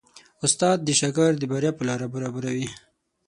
استاد 0.45 0.77
د 0.83 0.89
شاګرد 0.99 1.37
د 1.39 1.43
بریا 1.51 1.71
لاره 1.89 2.07
برابروي. 2.13 2.67